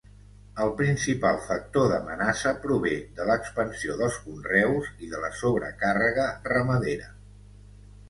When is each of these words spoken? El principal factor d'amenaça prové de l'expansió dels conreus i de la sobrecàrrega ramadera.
El 0.63 0.69
principal 0.77 1.37
factor 1.49 1.85
d'amenaça 1.91 2.55
prové 2.65 2.95
de 3.21 3.29
l'expansió 3.33 4.01
dels 4.03 4.19
conreus 4.25 4.93
i 5.07 5.15
de 5.15 5.23
la 5.29 5.33
sobrecàrrega 5.45 6.31
ramadera. 6.53 7.17